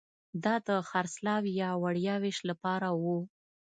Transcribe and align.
دا 0.43 0.55
د 0.67 0.69
خرڅلاو 0.89 1.43
یا 1.61 1.69
وړیا 1.83 2.15
وېش 2.23 2.37
لپاره 2.49 2.87
وو 3.01 3.17